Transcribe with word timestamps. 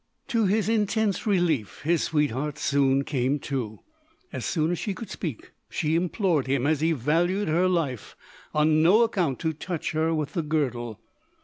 To 0.29 0.45
his 0.47 0.67
intense 0.67 1.27
relief 1.27 1.83
his 1.83 2.01
sweetheart 2.01 2.57
soon 2.57 3.03
came 3.03 3.37
to. 3.41 3.81
As 4.33 4.47
soon 4.47 4.71
as 4.71 4.79
she 4.79 4.95
could 4.95 5.11
speak 5.11 5.51
she 5.69 5.93
implored 5.93 6.47
him, 6.47 6.65
as 6.65 6.81
he 6.81 6.91
valued 6.91 7.47
her 7.47 7.67
life, 7.67 8.15
on 8.51 8.81
no 8.81 9.03
account 9.03 9.37
to 9.41 9.53
touch 9.53 9.91
her 9.91 10.11
with 10.11 10.33
the 10.33 10.41
girdle. 10.41 10.99